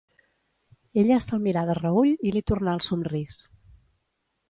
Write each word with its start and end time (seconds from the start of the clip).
Ella 1.01 1.19
se'l 1.27 1.45
mirà 1.45 1.67
de 1.71 1.77
reüll 1.81 2.17
i 2.31 2.35
li 2.39 2.45
tornà 2.53 2.77
el 2.79 2.85
somrís. 2.91 3.41